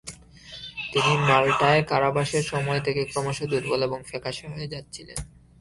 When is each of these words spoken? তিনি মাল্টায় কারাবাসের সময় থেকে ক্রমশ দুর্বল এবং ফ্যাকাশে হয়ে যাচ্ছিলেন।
তিনি 0.93 1.11
মাল্টায় 1.29 1.81
কারাবাসের 1.83 2.43
সময় 2.43 2.81
থেকে 2.81 3.01
ক্রমশ 3.05 3.37
দুর্বল 3.43 3.79
এবং 3.83 3.99
ফ্যাকাশে 4.09 4.45
হয়ে 4.53 4.71
যাচ্ছিলেন। 4.73 5.17